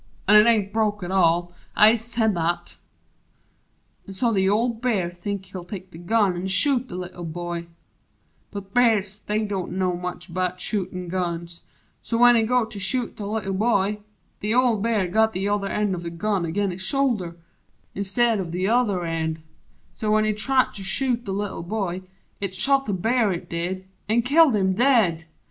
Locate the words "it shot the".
22.39-22.93